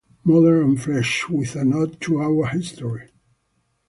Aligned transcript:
Modern 0.23 0.63
and 0.69 0.81
fresh, 0.81 1.29
with 1.29 1.55
a 1.55 1.63
nod 1.63 2.01
to 2.01 2.21
our 2.23 2.47
history. 2.47 3.09